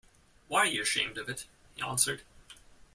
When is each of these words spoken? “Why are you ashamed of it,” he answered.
“Why 0.47 0.61
are 0.61 0.65
you 0.65 0.81
ashamed 0.81 1.19
of 1.19 1.29
it,” 1.29 1.45
he 1.75 1.83
answered. 1.83 2.23